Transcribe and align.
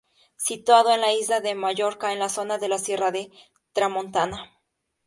Situado 0.37 0.91
en 0.91 1.01
la 1.01 1.13
isla 1.13 1.41
de 1.41 1.53
Mallorca, 1.53 2.11
en 2.11 2.17
la 2.17 2.27
zona 2.27 2.57
de 2.57 2.67
la 2.69 2.79
sierra 2.79 3.11
de 3.11 3.29
Tramontana. 3.71 4.59